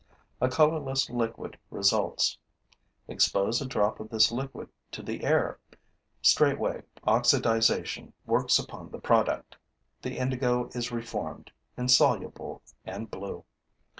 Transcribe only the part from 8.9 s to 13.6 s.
product: the indigo is reformed, insoluble and blue.